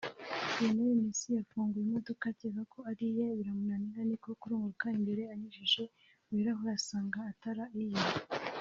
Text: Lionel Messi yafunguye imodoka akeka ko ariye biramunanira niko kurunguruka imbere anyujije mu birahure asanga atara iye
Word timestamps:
Lionel 0.59 0.95
Messi 1.03 1.27
yafunguye 1.37 1.85
imodoka 1.85 2.23
akeka 2.31 2.61
ko 2.73 2.79
ariye 2.91 3.25
biramunanira 3.37 4.01
niko 4.05 4.29
kurunguruka 4.41 4.85
imbere 4.97 5.21
anyujije 5.33 5.83
mu 6.27 6.33
birahure 6.37 6.71
asanga 6.77 7.19
atara 7.33 7.65
iye 7.83 8.01